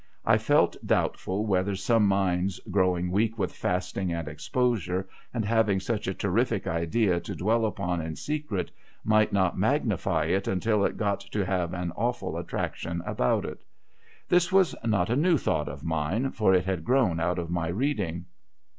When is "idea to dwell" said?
6.65-7.67